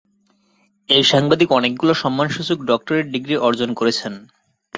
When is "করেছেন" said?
3.73-4.13